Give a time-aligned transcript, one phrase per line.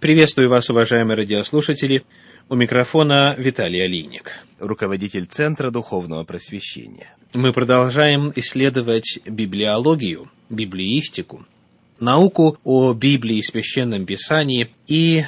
[0.00, 2.04] Приветствую вас, уважаемые радиослушатели.
[2.48, 7.16] У микрофона Виталий Алиник, руководитель Центра Духовного Просвещения.
[7.34, 11.44] Мы продолжаем исследовать библиологию, библеистику,
[11.98, 14.70] науку о Библии и Священном Писании.
[14.86, 15.24] И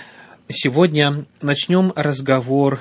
[0.48, 2.78] сегодня начнем разговор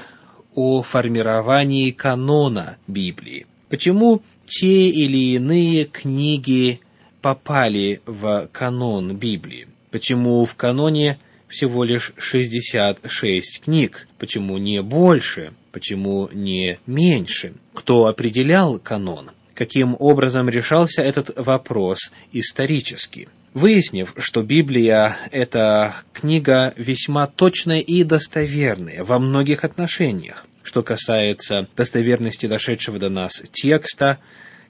[0.54, 3.48] о формировании канона Библии.
[3.68, 6.82] Почему те или иные книги
[7.24, 9.68] попали в канон Библии?
[9.90, 11.18] Почему в каноне
[11.50, 14.08] всего лишь 66 книг.
[14.18, 15.54] Почему не больше?
[15.72, 17.54] Почему не меньше?
[17.74, 19.32] Кто определял канон?
[19.56, 23.28] Каким образом решался этот вопрос исторически?
[23.54, 32.46] Выяснив, что Библия– это книга весьма точная и достоверная во многих отношениях, что касается достоверности
[32.46, 34.20] дошедшего до нас текста,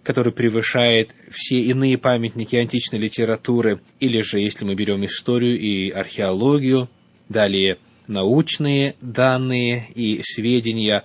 [0.10, 6.90] который превышает все иные памятники античной литературы, или же, если мы берем историю и археологию,
[7.30, 7.78] далее
[8.08, 11.04] научные данные и сведения,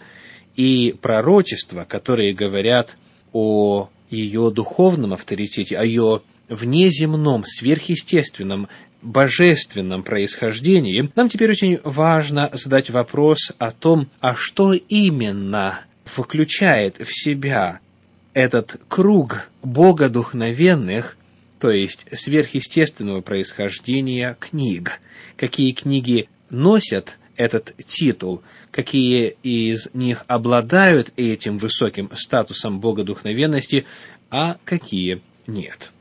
[0.57, 2.97] и пророчества, которые говорят
[3.35, 8.69] о ее духовном авторитете, о ее внеземном, сверхъестественном,
[9.03, 17.13] божественном происхождении, нам теперь очень важно задать вопрос о том, а что именно включает в
[17.13, 17.81] себя
[18.35, 21.17] этот круг богодухновенных,
[21.61, 25.01] то есть сверхъестественного происхождения книг.
[25.37, 33.87] Какие книги носят этот титул, какие из них обладают этим высоким статусом богодухновенности,
[34.31, 35.93] а какие нет.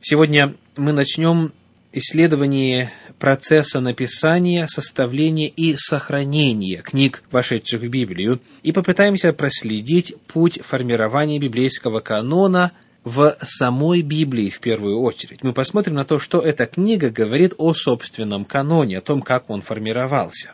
[0.00, 1.52] Сегодня мы начнем
[1.92, 11.38] исследование процесса написания, составления и сохранения книг, вошедших в Библию, и попытаемся проследить путь формирования
[11.38, 12.72] библейского канона
[13.04, 15.42] в самой Библии в первую очередь.
[15.42, 19.60] Мы посмотрим на то, что эта книга говорит о собственном каноне, о том, как он
[19.60, 20.52] формировался.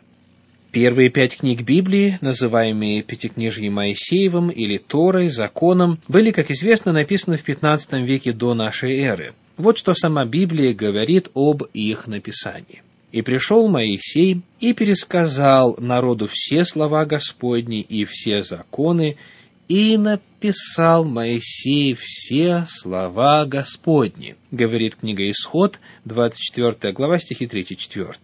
[0.71, 7.47] Первые пять книг Библии, называемые Пятикнижьем Моисеевым или Торой, Законом, были, как известно, написаны в
[7.47, 9.33] XV веке до нашей эры.
[9.59, 12.81] Вот что сама Библия говорит об их написании.
[13.11, 19.17] «И пришел Моисей и пересказал народу все слова Господни и все законы,
[19.67, 28.15] и написал Моисей все слова Господни», говорит книга Исход, 24 глава, стихи 3-4.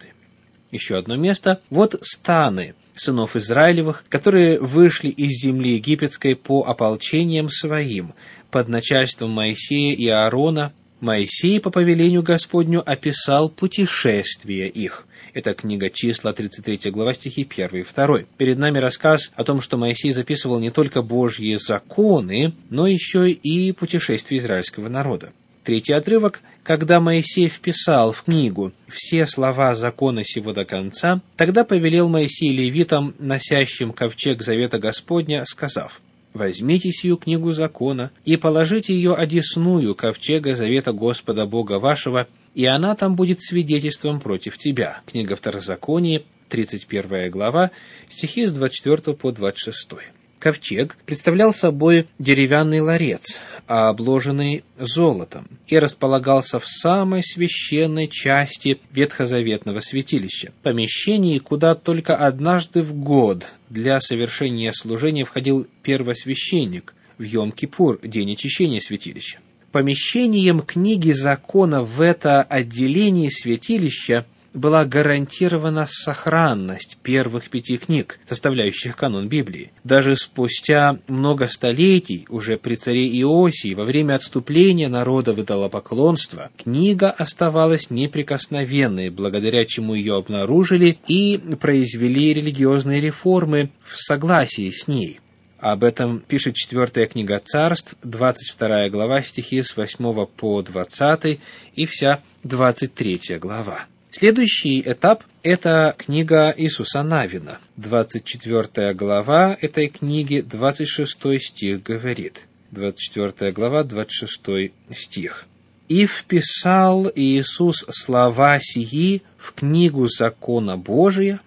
[0.71, 1.59] Еще одно место.
[1.69, 8.13] «Вот станы, сынов Израилевых, которые вышли из земли египетской по ополчениям своим,
[8.51, 15.05] под начальством Моисея и Аарона, Моисей по повелению Господню описал путешествие их.
[15.33, 18.19] Это книга числа, 33 глава, стихи 1 и 2.
[18.37, 23.71] Перед нами рассказ о том, что Моисей записывал не только Божьи законы, но еще и
[23.73, 25.33] путешествие израильского народа.
[25.65, 32.07] Третий отрывок, когда Моисей вписал в книгу все слова закона сего до конца, тогда повелел
[32.07, 36.01] Моисей левитам, носящим ковчег завета Господня, сказав,
[36.35, 42.93] возьмите сию книгу закона и положите ее одесную ковчега завета Господа Бога вашего, и она
[42.95, 45.01] там будет свидетельством против тебя».
[45.07, 47.71] Книга Второзакония, 31 глава,
[48.09, 49.89] стихи с 24 по 26.
[50.37, 60.53] Ковчег представлял собой деревянный ларец, обложенный золотом, и располагался в самой священной части ветхозаветного святилища,
[60.63, 68.79] помещении, куда только однажды в год для совершения служения входил первосвященник в Йом-Кипур, день очищения
[68.79, 69.39] святилища.
[69.71, 79.27] Помещением книги закона в это отделение святилища была гарантирована сохранность первых пяти книг, составляющих канон
[79.27, 79.71] Библии.
[79.83, 87.11] Даже спустя много столетий, уже при царе Иосии, во время отступления народа в идолопоклонство, книга
[87.11, 95.19] оставалась неприкосновенной, благодаря чему ее обнаружили и произвели религиозные реформы в согласии с ней.
[95.59, 101.39] Об этом пишет четвертая книга царств, 22 глава, стихи с 8 по 20
[101.75, 103.87] и вся 23 глава.
[104.17, 107.59] Следующий этап– это книга Иисуса Навина.
[107.75, 112.47] 24 глава этой книги, 26 стих говорит.
[112.71, 115.45] 24 глава, 26 стих.
[115.89, 121.41] «И вписал Иисус слова сии в книгу закона Божия,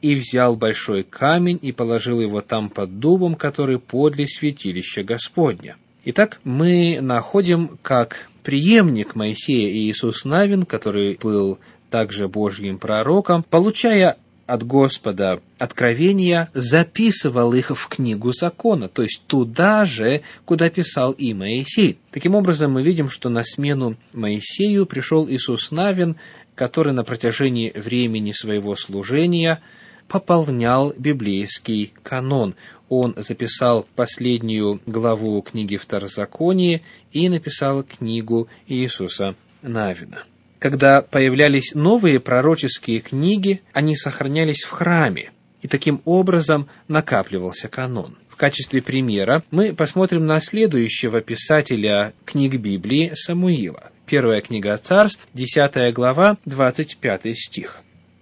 [0.00, 5.76] и взял большой камень и положил его там под дубом, который подле святилища Господня».
[6.04, 11.58] Итак, мы находим, как преемник Моисея Иисус Навин, который был
[11.92, 14.16] также Божьим пророком, получая
[14.46, 21.34] от Господа откровения, записывал их в книгу закона, то есть туда же, куда писал и
[21.34, 21.98] Моисей.
[22.10, 26.16] Таким образом, мы видим, что на смену Моисею пришел Иисус Навин,
[26.54, 29.60] который на протяжении времени своего служения
[30.08, 32.54] пополнял библейский канон.
[32.88, 36.80] Он записал последнюю главу книги Второзакония
[37.12, 40.24] и написал книгу Иисуса Навина.
[40.62, 48.16] Когда появлялись новые пророческие книги, они сохранялись в храме, и таким образом накапливался канон.
[48.28, 53.90] В качестве примера мы посмотрим на следующего писателя книг Библии Самуила.
[54.06, 57.80] Первая книга царств, 10 глава, 25 стих.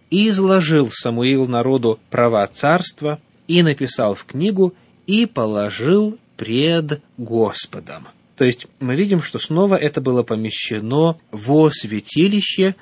[0.09, 4.73] «И изложил Самуил народу права царства, и написал в книгу,
[5.07, 8.09] и положил пред Господом».
[8.41, 12.75] То есть мы видим, что снова это было помещено во святилище,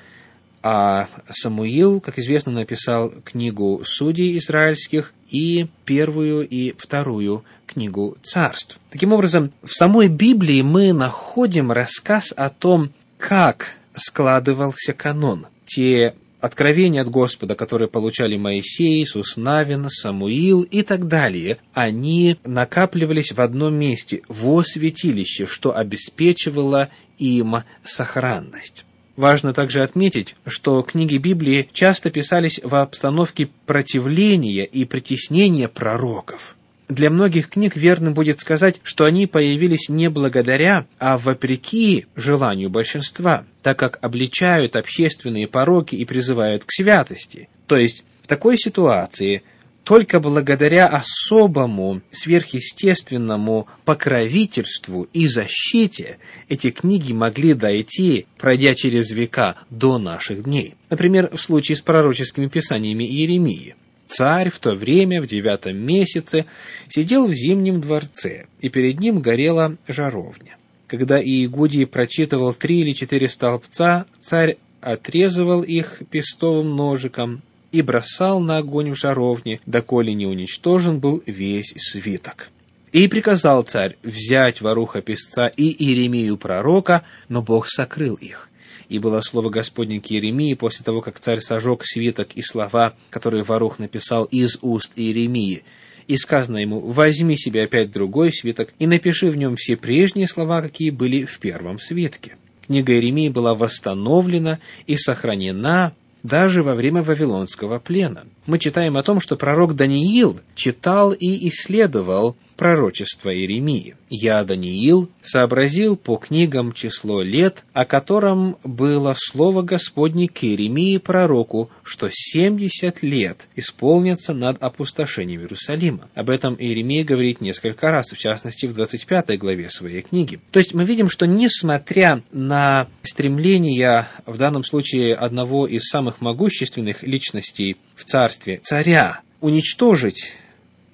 [0.63, 8.79] а Самуил, как известно, написал книгу судей израильских и первую и вторую книгу царств.
[8.89, 15.47] Таким образом, в самой Библии мы находим рассказ о том, как складывался канон.
[15.65, 23.31] Те откровения от Господа, которые получали Моисей, Иисус Навин, Самуил и так далее, они накапливались
[23.31, 28.85] в одном месте, во святилище, что обеспечивало им сохранность.
[29.15, 36.55] Важно также отметить, что книги Библии часто писались в обстановке противления и притеснения пророков.
[36.87, 43.43] Для многих книг верным будет сказать, что они появились не благодаря, а вопреки желанию большинства,
[43.61, 47.49] так как обличают общественные пороки и призывают к святости.
[47.67, 49.43] То есть в такой ситуации–
[49.89, 59.97] только благодаря особому сверхъестественному покровительству и защите эти книги могли дойти, пройдя через века до
[59.97, 60.75] наших дней.
[60.91, 63.75] Например, в случае с пророческими писаниями Иеремии.
[64.05, 66.45] Царь в то время, в девятом месяце,
[66.87, 70.58] сидел в зимнем дворце, и перед ним горела жаровня.
[70.89, 78.57] Когда Иегудий прочитывал три или четыре столбца, царь отрезывал их пестовым ножиком и бросал на
[78.57, 82.49] огонь в жаровне, доколе не уничтожен был весь свиток.
[82.91, 88.49] И приказал царь взять воруха песца и Иеремию пророка, но Бог сокрыл их.
[88.87, 93.43] И было слово Господне к Иеремии после того, как царь сожег свиток и слова, которые
[93.43, 95.63] ворух написал из уст Иеремии.
[96.09, 100.63] И сказано ему, возьми себе опять другой свиток и напиши в нем все прежние слова,
[100.63, 102.35] какие были в первом свитке.
[102.65, 104.57] Книга Иеремии была восстановлена
[104.87, 108.25] и сохранена даже во время Вавилонского плена.
[108.45, 113.95] Мы читаем о том, что пророк Даниил читал и исследовал пророчество Иеремии.
[114.09, 121.69] Я, Даниил, сообразил по книгам число лет, о котором было слово Господне к Иеремии пророку,
[121.83, 126.09] что семьдесят лет исполнятся над опустошением Иерусалима.
[126.15, 130.41] Об этом Иеремия говорит несколько раз, в частности, в 25 главе своей книги.
[130.51, 137.03] То есть мы видим, что несмотря на стремление, в данном случае, одного из самых могущественных
[137.03, 140.33] личностей в царстве, царя, уничтожить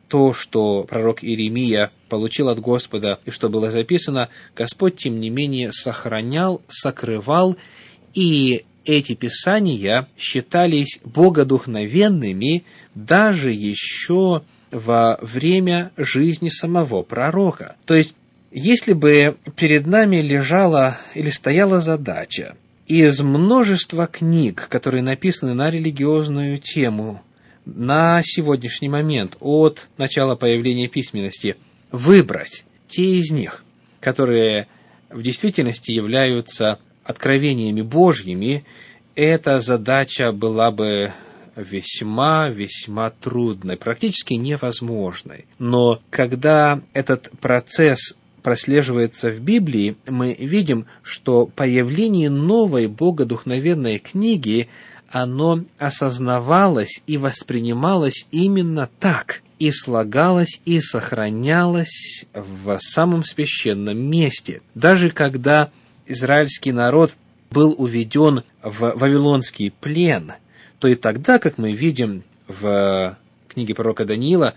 [0.07, 5.72] то, что пророк Иеремия получил от Господа и что было записано, Господь, тем не менее,
[5.72, 7.57] сохранял, сокрывал,
[8.13, 12.63] и эти писания считались богодухновенными
[12.94, 17.75] даже еще во время жизни самого пророка.
[17.86, 18.13] То есть,
[18.52, 22.56] если бы перед нами лежала или стояла задача
[22.88, 27.24] из множества книг, которые написаны на религиозную тему,
[27.66, 31.57] на сегодняшний момент от начала появления письменности
[31.92, 33.64] выбрать те из них,
[34.00, 34.68] которые
[35.09, 38.66] в действительности являются откровениями Божьими,
[39.16, 41.12] эта задача была бы
[41.56, 45.45] весьма-весьма трудной, практически невозможной.
[45.57, 54.69] Но когда этот процесс прослеживается в Библии, мы видим, что появление новой богодухновенной книги–
[55.16, 64.61] оно осознавалось и воспринималось именно так, и слагалось и сохранялось в самом священном месте.
[64.73, 65.71] Даже когда
[66.06, 67.14] израильский народ
[67.49, 70.33] был уведен в вавилонский плен,
[70.80, 74.54] то и тогда, как мы видим в книге пророка Даниила,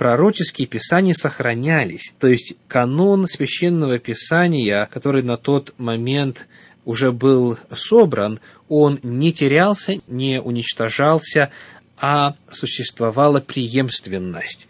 [0.00, 2.14] пророческие писания сохранялись.
[2.18, 6.48] То есть канон священного писания, который на тот момент
[6.86, 8.40] уже был собран,
[8.70, 11.50] он не терялся, не уничтожался,
[11.98, 14.68] а существовала преемственность.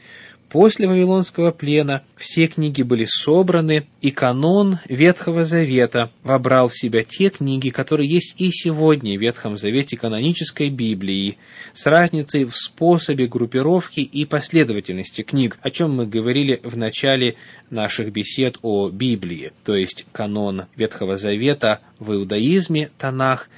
[0.51, 7.31] После Вавилонского плена все книги были собраны, и канон Ветхого Завета вобрал в себя те
[7.31, 11.39] книги, которые есть и сегодня в Ветхом Завете канонической Библии,
[11.73, 17.37] с разницей в способе группировки и последовательности книг, о чем мы говорили в начале
[17.71, 23.49] наших бесед о Библии, то есть канон Ветхого Завета в иудаизме, Танах,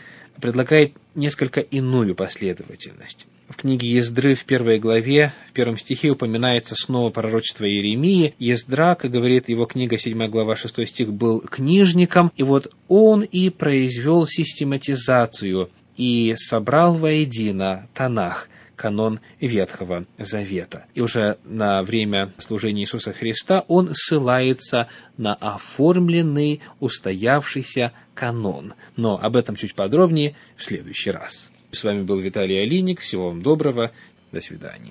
[0.43, 3.27] предлагает несколько иную последовательность.
[3.53, 8.35] В книге Ездры в первой главе, в первом стихе упоминается снова пророчество Иеремии.
[8.39, 13.51] Ездра, как говорит его книга, 7 глава, 6 стих, был книжником, и вот он и
[13.51, 15.69] произвел систематизацию
[15.99, 20.87] и собрал воедино Танах, канон Ветхого Завета.
[20.95, 28.73] И уже на время служения Иисуса Христа он ссылается на оформленный, устоявшийся канон.
[28.97, 31.52] Но об этом чуть подробнее в следующий раз.
[31.73, 33.01] С вами был Виталий Алиник.
[33.01, 33.93] Всего вам доброго.
[34.31, 34.91] До свидания.